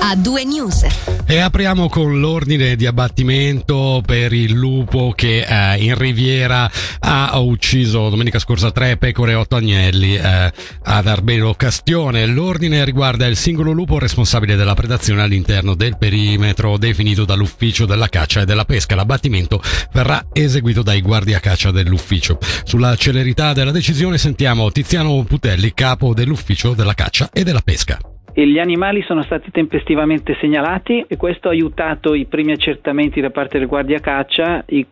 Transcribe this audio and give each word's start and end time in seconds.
a 0.00 0.14
due 0.16 0.44
news. 0.44 0.86
E 1.26 1.38
apriamo 1.38 1.88
con 1.88 2.20
l'ordine 2.20 2.76
di 2.76 2.86
abbattimento 2.86 4.02
per 4.04 4.32
il 4.32 4.52
lupo 4.52 5.12
che 5.14 5.44
eh, 5.44 5.82
in 5.82 5.96
Riviera 5.96 6.70
ha 7.00 7.38
ucciso 7.38 8.08
domenica 8.08 8.38
scorsa 8.38 8.70
tre 8.70 8.96
pecore 8.96 9.32
e 9.32 9.34
otto 9.34 9.56
agnelli 9.56 10.14
eh, 10.16 10.52
ad 10.82 11.06
Arbelo 11.06 11.54
Castione. 11.54 12.26
L'ordine 12.26 12.84
riguarda 12.84 13.26
il 13.26 13.36
singolo 13.36 13.72
lupo 13.72 13.98
responsabile 13.98 14.56
della 14.56 14.74
predazione 14.74 15.22
all'interno 15.22 15.74
del 15.74 15.98
perimetro 15.98 16.78
definito 16.78 17.24
dall'ufficio 17.24 17.86
della 17.86 18.08
caccia 18.08 18.42
e 18.42 18.44
della 18.44 18.64
pesca. 18.64 18.94
L'abbattimento 18.94 19.60
verrà 19.92 20.26
eseguito 20.32 20.82
dai 20.82 21.02
guardia 21.02 21.40
caccia 21.40 21.70
dell'ufficio. 21.70 22.38
Sulla 22.64 22.94
celerità 22.96 23.52
della 23.52 23.72
decisione 23.72 24.18
sentiamo 24.18 24.70
Tiziano 24.70 25.24
Putelli, 25.24 25.74
capo 25.74 26.14
dell'ufficio 26.14 26.74
della 26.74 26.94
caccia 26.94 27.30
e 27.32 27.42
della 27.42 27.62
pesca 27.62 27.98
e 28.38 28.46
gli 28.46 28.58
animali 28.58 29.00
sono 29.00 29.22
stati 29.22 29.50
tempestivamente 29.50 30.36
segnalati 30.38 31.02
e 31.08 31.16
questo 31.16 31.48
ha 31.48 31.52
aiutato 31.52 32.12
i 32.12 32.26
primi 32.26 32.52
accertamenti 32.52 33.22
da 33.22 33.30
parte 33.30 33.58
del 33.58 33.66
guardia 33.66 33.98
caccia, 33.98 34.62
i, 34.66 34.86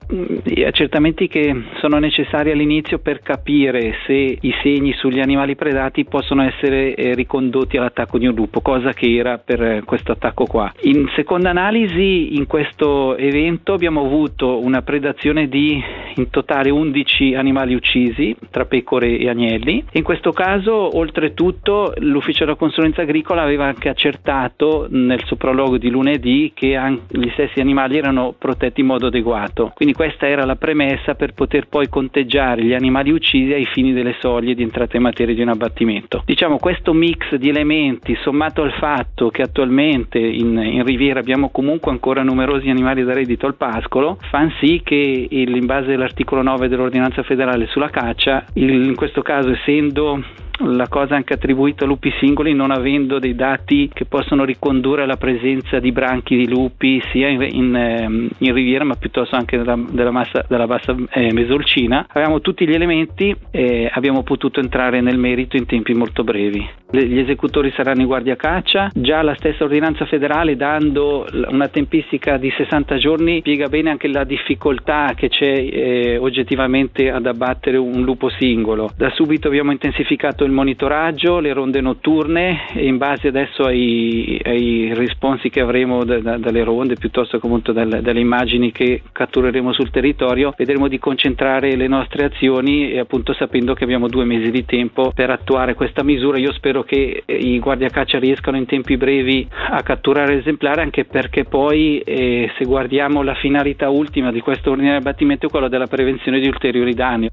i 0.44 0.64
accertamenti 0.64 1.28
che 1.28 1.54
sono 1.78 1.98
necessari 1.98 2.52
all'inizio 2.52 3.00
per 3.00 3.20
capire 3.20 3.96
se 4.06 4.14
i 4.14 4.54
segni 4.62 4.94
sugli 4.94 5.20
animali 5.20 5.56
predati 5.56 6.06
possono 6.06 6.42
essere 6.42 6.94
eh, 6.94 7.14
ricondotti 7.14 7.76
all'attacco 7.76 8.16
di 8.16 8.26
un 8.26 8.34
lupo, 8.34 8.62
cosa 8.62 8.94
che 8.94 9.14
era 9.14 9.36
per 9.36 9.62
eh, 9.62 9.82
questo 9.84 10.12
attacco 10.12 10.46
qua. 10.46 10.72
In 10.84 11.10
seconda 11.14 11.50
analisi, 11.50 12.36
in 12.36 12.46
questo 12.46 13.14
evento 13.18 13.74
abbiamo 13.74 14.06
avuto 14.06 14.58
una 14.64 14.80
predazione 14.80 15.48
di 15.48 15.82
in 16.16 16.30
totale 16.30 16.70
11 16.70 17.34
animali 17.34 17.74
uccisi 17.74 18.34
tra 18.50 18.64
pecore 18.64 19.18
e 19.18 19.28
agnelli. 19.28 19.84
In 19.92 20.02
questo 20.02 20.32
caso, 20.32 20.96
oltretutto, 20.96 21.92
l'ufficio 21.98 22.44
della 22.44 22.56
consulenza 22.56 23.02
agricola 23.02 23.33
Nicola 23.34 23.42
aveva 23.42 23.64
anche 23.64 23.88
accertato 23.88 24.86
nel 24.88 25.20
sopralogo 25.24 25.76
di 25.76 25.90
lunedì 25.90 26.52
che 26.54 26.78
gli 27.08 27.28
stessi 27.30 27.60
animali 27.60 27.98
erano 27.98 28.32
protetti 28.38 28.80
in 28.80 28.86
modo 28.86 29.08
adeguato. 29.08 29.72
Quindi 29.74 29.92
questa 29.92 30.28
era 30.28 30.44
la 30.44 30.54
premessa 30.54 31.16
per 31.16 31.34
poter 31.34 31.66
poi 31.66 31.88
conteggiare 31.88 32.62
gli 32.62 32.74
animali 32.74 33.10
uccisi 33.10 33.52
ai 33.52 33.66
fini 33.66 33.92
delle 33.92 34.14
soglie 34.20 34.54
di 34.54 34.62
entrata 34.62 34.96
in 34.96 35.02
materia 35.02 35.34
di 35.34 35.42
un 35.42 35.48
abbattimento. 35.48 36.22
Diciamo 36.24 36.58
questo 36.58 36.92
mix 36.92 37.34
di 37.34 37.48
elementi 37.48 38.16
sommato 38.22 38.62
al 38.62 38.72
fatto 38.74 39.30
che 39.30 39.42
attualmente 39.42 40.18
in, 40.18 40.56
in 40.56 40.84
Riviera 40.84 41.18
abbiamo 41.18 41.48
comunque 41.50 41.90
ancora 41.90 42.22
numerosi 42.22 42.70
animali 42.70 43.02
da 43.02 43.14
reddito 43.14 43.46
al 43.46 43.56
pascolo, 43.56 44.16
fa 44.30 44.48
sì 44.60 44.80
che 44.84 45.26
in 45.28 45.66
base 45.66 45.94
all'articolo 45.94 46.42
9 46.42 46.68
dell'ordinanza 46.68 47.24
federale 47.24 47.66
sulla 47.66 47.90
caccia, 47.90 48.44
il, 48.54 48.70
in 48.70 48.94
questo 48.94 49.22
caso 49.22 49.50
essendo 49.50 50.22
la 50.58 50.88
cosa 50.88 51.16
anche 51.16 51.34
attribuita 51.34 51.84
a 51.84 51.86
lupi 51.86 52.12
singoli 52.18 52.54
non 52.54 52.70
avendo 52.70 53.18
dei 53.18 53.34
dati 53.34 53.90
che 53.92 54.04
possono 54.04 54.44
ricondurre 54.44 55.02
alla 55.02 55.16
presenza 55.16 55.80
di 55.80 55.90
branchi 55.90 56.36
di 56.36 56.48
lupi 56.48 57.02
sia 57.10 57.28
in, 57.28 57.42
in, 57.50 57.74
ehm, 57.74 58.28
in 58.38 58.54
riviera 58.54 58.84
ma 58.84 58.94
piuttosto 58.94 59.34
anche 59.34 59.56
della, 59.56 59.78
della, 59.90 60.10
massa, 60.12 60.44
della 60.48 60.66
bassa 60.66 60.94
eh, 61.10 61.32
mesolcina. 61.32 62.06
Avevamo 62.08 62.40
tutti 62.40 62.66
gli 62.66 62.72
elementi 62.72 63.34
e 63.50 63.90
abbiamo 63.92 64.22
potuto 64.22 64.60
entrare 64.60 65.00
nel 65.00 65.18
merito 65.18 65.56
in 65.56 65.66
tempi 65.66 65.92
molto 65.92 66.22
brevi. 66.22 66.66
Gli 66.90 67.18
esecutori 67.18 67.72
saranno 67.74 68.02
i 68.02 68.06
guardia 68.06 68.36
caccia. 68.36 68.90
Già 68.94 69.22
la 69.22 69.34
stessa 69.34 69.64
ordinanza 69.64 70.06
federale 70.06 70.56
dando 70.56 71.26
una 71.48 71.68
tempistica 71.68 72.36
di 72.36 72.52
60 72.56 72.96
giorni 72.98 73.40
spiega 73.40 73.68
bene 73.68 73.90
anche 73.90 74.06
la 74.06 74.22
difficoltà 74.22 75.12
che 75.16 75.28
c'è 75.28 75.44
eh, 75.44 76.16
oggettivamente 76.18 77.10
ad 77.10 77.26
abbattere 77.26 77.76
un 77.76 78.02
lupo 78.02 78.28
singolo. 78.28 78.92
Da 78.96 79.10
subito 79.10 79.48
abbiamo 79.48 79.72
intensificato 79.72 80.43
il 80.44 80.52
monitoraggio, 80.52 81.38
le 81.38 81.52
ronde 81.52 81.80
notturne 81.80 82.68
e 82.74 82.86
in 82.86 82.96
base 82.96 83.28
adesso 83.28 83.64
ai, 83.64 84.40
ai 84.44 84.92
risponsi 84.94 85.50
che 85.50 85.60
avremo 85.60 86.04
da, 86.04 86.18
da, 86.20 86.36
dalle 86.36 86.64
ronde 86.64 86.94
piuttosto 86.94 87.38
che 87.38 87.72
dalle, 87.72 88.00
dalle 88.00 88.20
immagini 88.20 88.72
che 88.72 89.02
cattureremo 89.10 89.72
sul 89.72 89.90
territorio, 89.90 90.54
vedremo 90.56 90.88
di 90.88 90.98
concentrare 90.98 91.76
le 91.76 91.86
nostre 91.86 92.24
azioni 92.24 92.90
e 92.90 92.98
appunto 92.98 93.32
sapendo 93.34 93.74
che 93.74 93.84
abbiamo 93.84 94.08
due 94.08 94.24
mesi 94.24 94.50
di 94.50 94.64
tempo 94.64 95.12
per 95.14 95.30
attuare 95.30 95.74
questa 95.74 96.02
misura. 96.02 96.38
Io 96.38 96.52
spero 96.52 96.82
che 96.82 97.22
i 97.26 97.58
guardia 97.58 97.88
caccia 97.88 98.18
riescano 98.18 98.56
in 98.56 98.66
tempi 98.66 98.96
brevi 98.96 99.46
a 99.70 99.82
catturare 99.82 100.36
l'esemplare 100.36 100.82
anche 100.82 101.04
perché 101.04 101.44
poi 101.44 101.98
eh, 102.00 102.50
se 102.58 102.64
guardiamo 102.64 103.22
la 103.22 103.34
finalità 103.34 103.88
ultima 103.88 104.32
di 104.32 104.40
questo 104.40 104.70
ordine 104.70 104.90
di 104.90 104.96
abbattimento 104.96 105.46
è 105.46 105.50
quella 105.50 105.68
della 105.68 105.86
prevenzione 105.86 106.40
di 106.40 106.46
ulteriori 106.46 106.94
danni. 106.94 107.30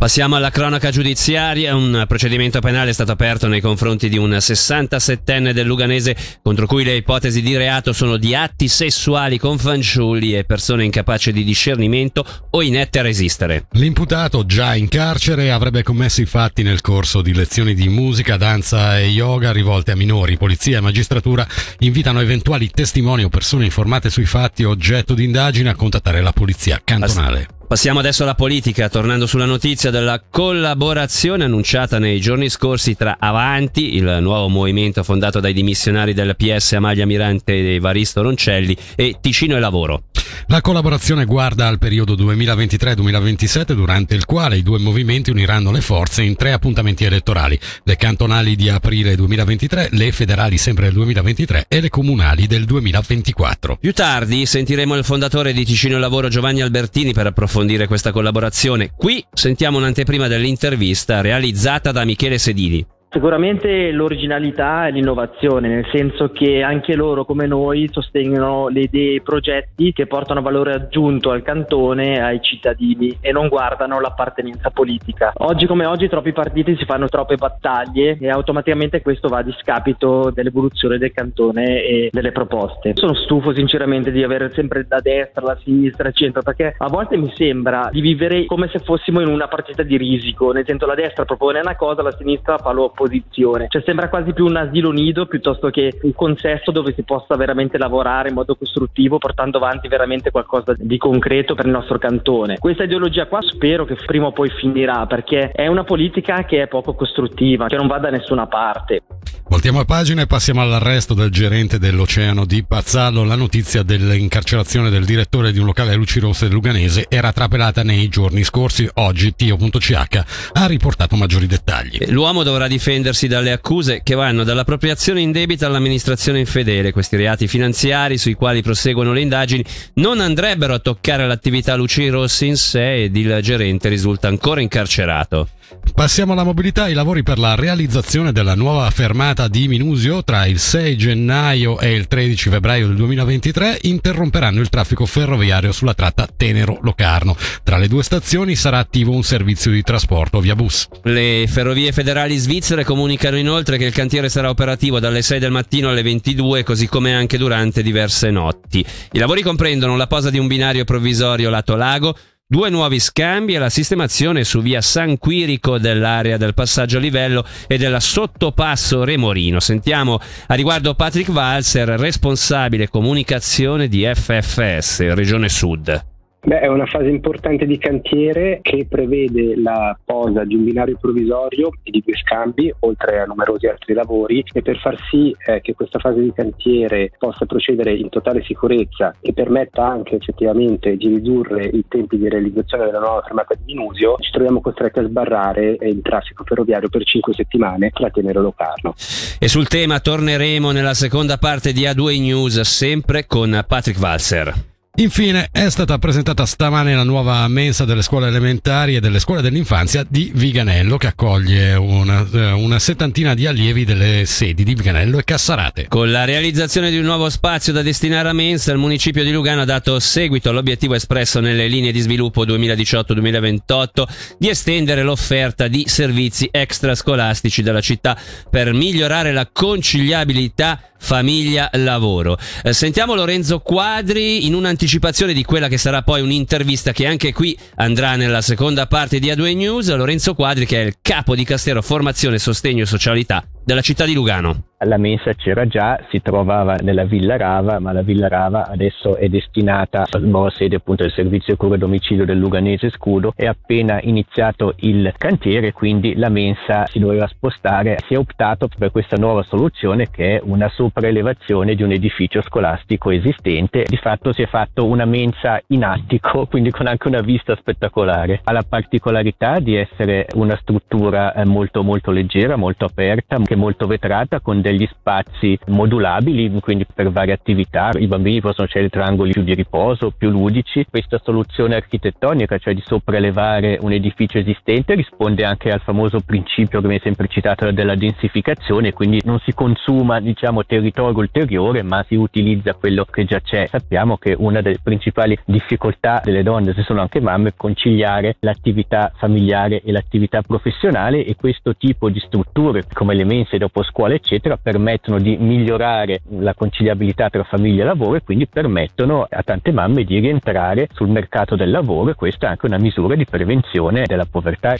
Passiamo 0.00 0.36
alla 0.36 0.48
cronaca 0.48 0.88
giudiziaria. 0.88 1.76
Un 1.76 2.04
procedimento 2.08 2.39
penale 2.48 2.90
è 2.90 2.92
stato 2.94 3.12
aperto 3.12 3.48
nei 3.48 3.60
confronti 3.60 4.08
di 4.08 4.16
un 4.16 4.30
67enne 4.30 5.50
del 5.50 5.66
Luganese 5.66 6.16
contro 6.42 6.66
cui 6.66 6.84
le 6.84 6.96
ipotesi 6.96 7.42
di 7.42 7.54
reato 7.54 7.92
sono 7.92 8.16
di 8.16 8.34
atti 8.34 8.66
sessuali 8.66 9.36
con 9.36 9.58
fanciulli 9.58 10.34
e 10.34 10.44
persone 10.44 10.84
incapaci 10.84 11.32
di 11.32 11.44
discernimento 11.44 12.24
o 12.50 12.62
inette 12.62 12.98
a 12.98 13.02
resistere. 13.02 13.66
L'imputato, 13.72 14.46
già 14.46 14.74
in 14.74 14.88
carcere, 14.88 15.52
avrebbe 15.52 15.82
commesso 15.82 16.22
i 16.22 16.26
fatti 16.26 16.62
nel 16.62 16.80
corso 16.80 17.20
di 17.20 17.34
lezioni 17.34 17.74
di 17.74 17.88
musica, 17.88 18.38
danza 18.38 18.98
e 18.98 19.08
yoga 19.08 19.52
rivolte 19.52 19.92
a 19.92 19.96
minori. 19.96 20.38
Polizia 20.38 20.78
e 20.78 20.80
magistratura 20.80 21.46
invitano 21.80 22.20
eventuali 22.20 22.70
testimoni 22.70 23.24
o 23.24 23.28
persone 23.28 23.66
informate 23.66 24.08
sui 24.08 24.24
fatti 24.24 24.64
oggetto 24.64 25.12
di 25.12 25.24
indagine 25.24 25.68
a 25.68 25.74
contattare 25.74 26.22
la 26.22 26.32
polizia 26.32 26.80
cantonale. 26.82 27.59
Passiamo 27.70 28.00
adesso 28.00 28.24
alla 28.24 28.34
politica, 28.34 28.88
tornando 28.88 29.28
sulla 29.28 29.44
notizia 29.44 29.92
della 29.92 30.20
collaborazione 30.28 31.44
annunciata 31.44 32.00
nei 32.00 32.20
giorni 32.20 32.48
scorsi 32.48 32.96
tra 32.96 33.18
Avanti, 33.20 33.94
il 33.94 34.18
nuovo 34.20 34.48
movimento 34.48 35.04
fondato 35.04 35.38
dai 35.38 35.52
dimissionari 35.52 36.12
del 36.12 36.34
PS 36.34 36.72
Amalia 36.72 37.06
Mirante 37.06 37.76
e 37.76 37.78
Varisto 37.78 38.22
Roncelli, 38.22 38.76
e 38.96 39.18
Ticino 39.20 39.54
e 39.54 39.60
Lavoro. 39.60 40.02
La 40.46 40.60
collaborazione 40.60 41.24
guarda 41.24 41.68
al 41.68 41.78
periodo 41.78 42.14
2023-2027 42.14 43.72
durante 43.72 44.14
il 44.14 44.24
quale 44.24 44.56
i 44.56 44.62
due 44.62 44.78
movimenti 44.78 45.30
uniranno 45.30 45.70
le 45.70 45.80
forze 45.80 46.22
in 46.22 46.36
tre 46.36 46.52
appuntamenti 46.52 47.04
elettorali, 47.04 47.58
le 47.84 47.96
cantonali 47.96 48.56
di 48.56 48.68
aprile 48.68 49.14
2023, 49.14 49.88
le 49.92 50.12
federali 50.12 50.58
sempre 50.58 50.86
del 50.86 50.94
2023 50.94 51.66
e 51.68 51.80
le 51.80 51.88
comunali 51.88 52.46
del 52.46 52.64
2024. 52.64 53.76
Più 53.76 53.92
tardi 53.92 54.46
sentiremo 54.46 54.96
il 54.96 55.04
fondatore 55.04 55.52
di 55.52 55.64
Ticino 55.64 55.98
Lavoro 55.98 56.28
Giovanni 56.28 56.62
Albertini 56.62 57.12
per 57.12 57.26
approfondire 57.26 57.86
questa 57.86 58.12
collaborazione. 58.12 58.90
Qui 58.96 59.24
sentiamo 59.32 59.78
un'anteprima 59.78 60.26
dell'intervista 60.26 61.20
realizzata 61.20 61.92
da 61.92 62.04
Michele 62.04 62.38
Sedini. 62.38 62.84
Sicuramente 63.12 63.90
l'originalità 63.90 64.86
e 64.86 64.92
l'innovazione, 64.92 65.66
nel 65.66 65.86
senso 65.90 66.30
che 66.30 66.62
anche 66.62 66.94
loro 66.94 67.24
come 67.24 67.44
noi 67.48 67.88
sostengono 67.90 68.68
le 68.68 68.82
idee 68.82 69.10
e 69.10 69.14
i 69.14 69.20
progetti 69.20 69.92
che 69.92 70.06
portano 70.06 70.42
valore 70.42 70.74
aggiunto 70.74 71.32
al 71.32 71.42
cantone 71.42 72.22
ai 72.22 72.40
cittadini 72.40 73.18
e 73.20 73.32
non 73.32 73.48
guardano 73.48 73.98
l'appartenenza 73.98 74.70
politica. 74.70 75.32
Oggi 75.38 75.66
come 75.66 75.86
oggi 75.86 76.08
troppi 76.08 76.32
partiti 76.32 76.76
si 76.76 76.84
fanno 76.84 77.08
troppe 77.08 77.34
battaglie 77.34 78.16
e 78.20 78.28
automaticamente 78.28 79.02
questo 79.02 79.26
va 79.26 79.38
a 79.38 79.42
discapito 79.42 80.30
dell'evoluzione 80.30 80.96
del 80.96 81.10
cantone 81.10 81.82
e 81.82 82.10
delle 82.12 82.30
proposte. 82.30 82.92
Sono 82.94 83.14
stufo 83.14 83.52
sinceramente 83.52 84.12
di 84.12 84.22
avere 84.22 84.52
sempre 84.52 84.86
la 84.88 85.00
destra, 85.00 85.44
la 85.44 85.58
sinistra, 85.64 86.06
il 86.06 86.14
centro, 86.14 86.42
perché 86.42 86.76
a 86.78 86.86
volte 86.86 87.16
mi 87.16 87.32
sembra 87.34 87.88
di 87.90 88.00
vivere 88.00 88.46
come 88.46 88.68
se 88.68 88.78
fossimo 88.78 89.20
in 89.20 89.26
una 89.26 89.48
partita 89.48 89.82
di 89.82 89.96
risico, 89.96 90.52
nel 90.52 90.64
senso 90.64 90.86
la 90.86 90.94
destra 90.94 91.24
propone 91.24 91.58
una 91.58 91.74
cosa, 91.74 92.02
la 92.02 92.14
sinistra 92.16 92.56
fa 92.56 92.70
l'opposto 92.70 92.98
opposizione. 93.00 93.66
Cioè 93.68 93.82
sembra 93.84 94.08
quasi 94.08 94.32
più 94.32 94.44
un 94.44 94.56
asilo 94.56 94.90
nido 94.90 95.26
piuttosto 95.26 95.70
che 95.70 95.98
un 96.02 96.12
consesso 96.12 96.70
dove 96.70 96.92
si 96.92 97.02
possa 97.02 97.36
veramente 97.36 97.78
lavorare 97.78 98.28
in 98.28 98.34
modo 98.34 98.54
costruttivo 98.54 99.18
portando 99.18 99.56
avanti 99.56 99.88
veramente 99.88 100.30
qualcosa 100.30 100.74
di 100.76 100.98
concreto 100.98 101.54
per 101.54 101.64
il 101.64 101.72
nostro 101.72 101.98
cantone. 101.98 102.58
Questa 102.58 102.84
ideologia 102.84 103.26
qua 103.26 103.40
spero 103.42 103.84
che 103.84 103.96
prima 104.06 104.26
o 104.26 104.32
poi 104.32 104.50
finirà 104.50 105.06
perché 105.06 105.50
è 105.50 105.66
una 105.66 105.84
politica 105.84 106.44
che 106.44 106.62
è 106.62 106.68
poco 106.68 106.94
costruttiva, 106.94 107.66
che 107.66 107.76
non 107.76 107.86
va 107.86 107.98
da 107.98 108.10
nessuna 108.10 108.46
parte. 108.46 109.02
Voltiamo 109.50 109.80
a 109.80 109.84
pagina 109.84 110.22
e 110.22 110.26
passiamo 110.26 110.62
all'arresto 110.62 111.12
del 111.12 111.28
gerente 111.28 111.80
dell'Oceano 111.80 112.44
di 112.44 112.62
Pazzallo. 112.62 113.24
La 113.24 113.34
notizia 113.34 113.82
dell'incarcerazione 113.82 114.90
del 114.90 115.04
direttore 115.04 115.50
di 115.50 115.58
un 115.58 115.66
locale 115.66 115.92
a 115.92 115.96
luci 115.96 116.20
rosse 116.20 116.46
Luganese 116.46 117.06
era 117.08 117.32
trapelata 117.32 117.82
nei 117.82 118.08
giorni 118.08 118.44
scorsi. 118.44 118.88
Oggi 118.94 119.34
Tio.ch 119.34 120.22
ha 120.52 120.66
riportato 120.66 121.16
maggiori 121.16 121.48
dettagli. 121.48 121.98
L'uomo 122.10 122.44
dovrà 122.44 122.68
difendersi 122.68 123.26
dalle 123.26 123.50
accuse 123.50 124.02
che 124.04 124.14
vanno 124.14 124.44
dall'appropriazione 124.44 125.20
indebita 125.20 125.66
all'amministrazione 125.66 126.38
infedele. 126.38 126.92
Questi 126.92 127.16
reati 127.16 127.48
finanziari 127.48 128.18
sui 128.18 128.34
quali 128.34 128.62
proseguono 128.62 129.12
le 129.12 129.20
indagini 129.20 129.64
non 129.94 130.20
andrebbero 130.20 130.74
a 130.74 130.78
toccare 130.78 131.26
l'attività 131.26 131.74
luci 131.74 132.08
rosse 132.08 132.46
in 132.46 132.56
sé 132.56 133.02
ed 133.02 133.16
il 133.16 133.40
gerente 133.42 133.88
risulta 133.88 134.28
ancora 134.28 134.60
incarcerato. 134.60 135.48
Passiamo 135.94 136.32
alla 136.32 136.44
mobilità. 136.44 136.88
I 136.88 136.94
lavori 136.94 137.22
per 137.22 137.38
la 137.38 137.54
realizzazione 137.54 138.32
della 138.32 138.54
nuova 138.54 138.88
fermata 138.90 139.48
di 139.48 139.68
Minusio 139.68 140.24
tra 140.24 140.46
il 140.46 140.58
6 140.58 140.96
gennaio 140.96 141.78
e 141.78 141.92
il 141.92 142.08
13 142.08 142.48
febbraio 142.48 142.86
del 142.86 142.96
2023 142.96 143.80
interromperanno 143.82 144.60
il 144.60 144.68
traffico 144.68 145.04
ferroviario 145.04 145.72
sulla 145.72 145.94
tratta 145.94 146.26
Tenero-Locarno. 146.34 147.36
Tra 147.62 147.76
le 147.76 147.86
due 147.86 148.02
stazioni 148.02 148.56
sarà 148.56 148.78
attivo 148.78 149.12
un 149.12 149.22
servizio 149.22 149.70
di 149.70 149.82
trasporto 149.82 150.40
via 150.40 150.56
bus. 150.56 150.88
Le 151.02 151.44
ferrovie 151.46 151.92
federali 151.92 152.36
svizzere 152.36 152.82
comunicano 152.84 153.36
inoltre 153.36 153.76
che 153.76 153.84
il 153.84 153.92
cantiere 153.92 154.28
sarà 154.28 154.48
operativo 154.48 155.00
dalle 155.00 155.22
6 155.22 155.38
del 155.38 155.50
mattino 155.50 155.90
alle 155.90 156.02
22, 156.02 156.62
così 156.62 156.88
come 156.88 157.14
anche 157.14 157.36
durante 157.36 157.82
diverse 157.82 158.30
notti. 158.30 158.84
I 159.12 159.18
lavori 159.18 159.42
comprendono 159.42 159.96
la 159.96 160.06
posa 160.06 160.30
di 160.30 160.38
un 160.38 160.46
binario 160.46 160.84
provvisorio 160.84 161.50
lato 161.50 161.76
lago, 161.76 162.16
Due 162.52 162.68
nuovi 162.68 162.98
scambi 162.98 163.54
e 163.54 163.58
la 163.58 163.70
sistemazione 163.70 164.42
su 164.42 164.60
via 164.60 164.80
San 164.80 165.18
Quirico 165.18 165.78
dell'area 165.78 166.36
del 166.36 166.52
passaggio 166.52 166.96
a 166.96 167.00
livello 167.00 167.46
e 167.68 167.78
della 167.78 168.00
sottopasso 168.00 169.04
Remorino. 169.04 169.60
Sentiamo 169.60 170.18
a 170.48 170.54
riguardo 170.54 170.96
Patrick 170.96 171.30
Walser, 171.30 171.90
responsabile 171.90 172.88
comunicazione 172.88 173.86
di 173.86 174.04
FFS, 174.04 175.12
Regione 175.14 175.48
Sud. 175.48 176.09
Beh, 176.42 176.60
è 176.60 176.68
una 176.68 176.86
fase 176.86 177.08
importante 177.08 177.66
di 177.66 177.76
cantiere 177.76 178.60
che 178.62 178.86
prevede 178.88 179.60
la 179.60 179.96
posa 180.02 180.44
di 180.44 180.54
un 180.54 180.64
binario 180.64 180.96
provvisorio 180.98 181.70
e 181.82 181.90
di 181.90 182.02
due 182.02 182.16
scambi, 182.16 182.72
oltre 182.80 183.20
a 183.20 183.24
numerosi 183.26 183.66
altri 183.66 183.92
lavori, 183.92 184.42
e 184.50 184.62
per 184.62 184.78
far 184.78 184.96
sì 185.10 185.36
eh, 185.44 185.60
che 185.60 185.74
questa 185.74 185.98
fase 185.98 186.20
di 186.20 186.32
cantiere 186.32 187.12
possa 187.18 187.44
procedere 187.44 187.94
in 187.94 188.08
totale 188.08 188.42
sicurezza 188.42 189.14
e 189.20 189.34
permetta 189.34 189.86
anche 189.86 190.16
effettivamente 190.16 190.96
di 190.96 191.08
ridurre 191.08 191.66
i 191.66 191.84
tempi 191.86 192.16
di 192.16 192.28
realizzazione 192.30 192.86
della 192.86 193.00
nuova 193.00 193.20
fermata 193.20 193.54
di 193.54 193.74
Minusio, 193.74 194.16
ci 194.20 194.30
troviamo 194.30 194.62
costretti 194.62 195.00
a 195.00 195.06
sbarrare 195.06 195.76
eh, 195.76 195.88
il 195.88 196.00
traffico 196.00 196.44
ferroviario 196.44 196.88
per 196.88 197.04
cinque 197.04 197.34
settimane 197.34 197.90
tra 197.90 198.08
Tenero 198.08 198.40
Locarno. 198.40 198.94
E 199.38 199.46
sul 199.46 199.68
tema 199.68 200.00
torneremo 200.00 200.70
nella 200.70 200.94
seconda 200.94 201.36
parte 201.36 201.72
di 201.72 201.82
A2 201.82 202.18
News, 202.18 202.60
sempre 202.62 203.26
con 203.26 203.62
Patrick 203.68 204.00
Walser. 204.00 204.69
Infine 204.96 205.48
è 205.52 205.70
stata 205.70 205.96
presentata 205.98 206.44
stamane 206.44 206.94
la 206.94 207.04
nuova 207.04 207.46
mensa 207.46 207.84
delle 207.84 208.02
scuole 208.02 208.26
elementari 208.26 208.96
e 208.96 209.00
delle 209.00 209.20
scuole 209.20 209.40
dell'infanzia 209.40 210.04
di 210.06 210.32
Viganello 210.34 210.98
che 210.98 211.06
accoglie 211.06 211.74
una, 211.74 212.26
eh, 212.30 212.50
una, 212.50 212.78
settantina 212.80 213.32
di 213.34 213.46
allievi 213.46 213.84
delle 213.84 214.26
sedi 214.26 214.62
di 214.64 214.74
Viganello 214.74 215.18
e 215.18 215.24
Cassarate. 215.24 215.86
Con 215.88 216.10
la 216.10 216.24
realizzazione 216.24 216.90
di 216.90 216.98
un 216.98 217.04
nuovo 217.04 217.30
spazio 217.30 217.72
da 217.72 217.82
destinare 217.82 218.28
a 218.28 218.32
mensa, 218.34 218.72
il 218.72 218.78
municipio 218.78 219.22
di 219.22 219.30
Lugano 219.30 219.62
ha 219.62 219.64
dato 219.64 219.98
seguito 220.00 220.50
all'obiettivo 220.50 220.94
espresso 220.94 221.40
nelle 221.40 221.68
linee 221.68 221.92
di 221.92 222.00
sviluppo 222.00 222.44
2018-2028 222.44 224.02
di 224.38 224.48
estendere 224.48 225.02
l'offerta 225.02 225.68
di 225.68 225.84
servizi 225.86 226.48
extrascolastici 226.50 227.62
della 227.62 227.80
città 227.80 228.18
per 228.50 228.74
migliorare 228.74 229.32
la 229.32 229.48
conciliabilità 229.50 230.89
famiglia-lavoro. 231.00 232.38
Eh, 232.62 232.72
sentiamo 232.72 233.14
Lorenzo 233.14 233.58
Quadri 233.58 234.46
in 234.46 234.54
un'anticipazione 234.54 235.32
di 235.32 235.42
quella 235.42 235.66
che 235.66 235.78
sarà 235.78 236.02
poi 236.02 236.20
un'intervista 236.20 236.92
che 236.92 237.06
anche 237.06 237.32
qui 237.32 237.58
andrà 237.76 238.14
nella 238.14 238.42
seconda 238.42 238.86
parte 238.86 239.18
di 239.18 239.28
A2 239.28 239.56
News. 239.56 239.92
Lorenzo 239.94 240.34
Quadri 240.34 240.66
che 240.66 240.82
è 240.82 240.86
il 240.86 240.96
capo 241.02 241.34
di 241.34 241.44
Castero 241.44 241.82
Formazione, 241.82 242.38
Sostegno 242.38 242.84
e 242.84 242.86
Socialità 242.86 243.44
della 243.64 243.80
città 243.80 244.04
di 244.04 244.12
Lugano. 244.12 244.69
La 244.86 244.96
mensa 244.96 245.34
c'era 245.34 245.66
già, 245.66 246.00
si 246.08 246.22
trovava 246.22 246.76
nella 246.76 247.04
Villa 247.04 247.36
Rava, 247.36 247.78
ma 247.80 247.92
la 247.92 248.00
Villa 248.00 248.28
Rava 248.28 248.66
adesso 248.66 249.14
è 249.14 249.28
destinata 249.28 250.06
al 250.10 250.22
nuovo 250.22 250.48
sede 250.48 250.76
appunto 250.76 251.02
del 251.02 251.12
servizio 251.12 251.54
cura 251.56 251.76
domicilio 251.76 252.24
del 252.24 252.38
Luganese 252.38 252.88
Scudo. 252.88 253.34
È 253.36 253.44
appena 253.44 254.00
iniziato 254.00 254.72
il 254.78 255.12
cantiere, 255.18 255.74
quindi 255.74 256.16
la 256.16 256.30
mensa 256.30 256.86
si 256.86 256.98
doveva 256.98 257.26
spostare. 257.26 257.98
Si 258.06 258.14
è 258.14 258.16
optato 258.16 258.68
per 258.74 258.90
questa 258.90 259.18
nuova 259.18 259.42
soluzione 259.42 260.08
che 260.08 260.36
è 260.36 260.40
una 260.42 260.70
sopraelevazione 260.70 261.74
di 261.74 261.82
un 261.82 261.92
edificio 261.92 262.40
scolastico 262.40 263.10
esistente. 263.10 263.84
Di 263.86 263.98
fatto 263.98 264.32
si 264.32 264.40
è 264.40 264.46
fatto 264.46 264.86
una 264.86 265.04
mensa 265.04 265.60
in 265.66 265.84
attico, 265.84 266.46
quindi 266.48 266.70
con 266.70 266.86
anche 266.86 267.06
una 267.06 267.20
vista 267.20 267.54
spettacolare. 267.54 268.40
Ha 268.44 268.52
la 268.52 268.64
particolarità 268.66 269.58
di 269.58 269.76
essere 269.76 270.24
una 270.36 270.56
struttura 270.58 271.34
eh, 271.34 271.44
molto 271.44 271.82
molto 271.82 272.10
leggera, 272.10 272.56
molto 272.56 272.86
aperta, 272.86 273.36
che 273.44 273.56
molto 273.56 273.86
vetrata 273.86 274.40
con 274.40 274.62
degli 274.70 274.88
spazi 274.90 275.58
modulabili, 275.66 276.50
quindi 276.60 276.86
per 276.92 277.10
varie 277.10 277.34
attività. 277.34 277.90
I 277.94 278.06
bambini 278.06 278.40
possono 278.40 278.66
scegliere 278.66 278.90
triangoli 278.90 279.32
più 279.32 279.42
di 279.42 279.54
riposo, 279.54 280.12
più 280.16 280.30
ludici. 280.30 280.86
Questa 280.88 281.20
soluzione 281.22 281.74
architettonica, 281.74 282.58
cioè 282.58 282.74
di 282.74 282.82
sopraelevare 282.84 283.78
un 283.80 283.92
edificio 283.92 284.38
esistente, 284.38 284.94
risponde 284.94 285.44
anche 285.44 285.70
al 285.70 285.80
famoso 285.80 286.20
principio 286.20 286.80
che 286.80 286.86
viene 286.86 287.02
sempre 287.02 287.26
citato 287.28 287.70
della 287.70 287.94
densificazione, 287.94 288.92
quindi 288.92 289.20
non 289.24 289.38
si 289.40 289.52
consuma 289.52 290.20
diciamo 290.20 290.64
territorio 290.64 291.18
ulteriore, 291.18 291.82
ma 291.82 292.04
si 292.06 292.14
utilizza 292.14 292.74
quello 292.74 293.04
che 293.04 293.24
già 293.24 293.40
c'è. 293.40 293.66
Sappiamo 293.66 294.16
che 294.16 294.34
una 294.36 294.60
delle 294.60 294.78
principali 294.82 295.38
difficoltà 295.44 296.20
delle 296.22 296.42
donne, 296.42 296.72
se 296.74 296.82
sono 296.82 297.00
anche 297.00 297.20
mamme, 297.20 297.50
è 297.50 297.54
conciliare 297.56 298.36
l'attività 298.40 299.12
familiare 299.16 299.82
e 299.82 299.92
l'attività 299.92 300.42
professionale 300.42 301.24
e 301.24 301.34
questo 301.36 301.74
tipo 301.76 302.08
di 302.08 302.20
strutture 302.20 302.84
come 302.92 303.14
le 303.14 303.24
mense 303.24 303.58
dopo 303.58 303.82
scuola 303.82 304.14
eccetera 304.14 304.56
permettono 304.62 305.18
di 305.18 305.36
migliorare 305.36 306.22
la 306.38 306.54
conciliabilità 306.54 307.28
tra 307.28 307.44
famiglia 307.44 307.82
e 307.82 307.86
lavoro 307.86 308.16
e 308.16 308.22
quindi 308.22 308.46
permettono 308.46 309.26
a 309.28 309.42
tante 309.42 309.72
mamme 309.72 310.04
di 310.04 310.18
rientrare 310.18 310.88
sul 310.92 311.08
mercato 311.08 311.56
del 311.56 311.70
lavoro 311.70 312.10
e 312.10 312.14
questa 312.14 312.46
è 312.46 312.50
anche 312.50 312.66
una 312.66 312.78
misura 312.78 313.14
di 313.14 313.24
prevenzione 313.24 314.04
della 314.06 314.26
povertà. 314.30 314.76